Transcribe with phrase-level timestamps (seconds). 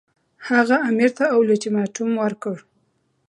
[0.47, 2.55] هغه امیر ته اولټیماټوم ورکړ.